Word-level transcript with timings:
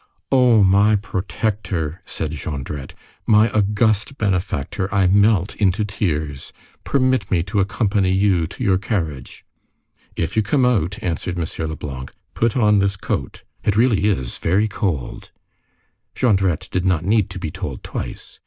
"O 0.31 0.63
my 0.63 0.95
protector!" 0.95 2.01
said 2.07 2.31
Jondrette, 2.31 2.95
"my 3.27 3.51
august 3.51 4.17
benefactor, 4.17 4.91
I 4.91 5.05
melt 5.05 5.55
into 5.57 5.85
tears! 5.85 6.51
Permit 6.83 7.29
me 7.29 7.43
to 7.43 7.59
accompany 7.59 8.11
you 8.11 8.47
to 8.47 8.63
your 8.63 8.79
carriage." 8.79 9.45
"If 10.15 10.35
you 10.35 10.41
come 10.41 10.65
out," 10.65 10.97
answered 11.03 11.37
M. 11.37 11.45
Leblanc, 11.69 12.11
"put 12.33 12.57
on 12.57 12.79
this 12.79 12.97
coat. 12.97 13.43
It 13.63 13.77
really 13.77 14.05
is 14.05 14.39
very 14.39 14.67
cold." 14.67 15.29
Jondrette 16.15 16.69
did 16.71 16.83
not 16.83 17.05
need 17.05 17.29
to 17.29 17.37
be 17.37 17.51
told 17.51 17.83
twice. 17.83 18.39